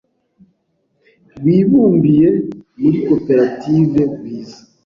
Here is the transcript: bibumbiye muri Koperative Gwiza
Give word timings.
bibumbiye 1.43 2.29
muri 2.79 2.97
Koperative 3.07 3.99
Gwiza 4.15 4.59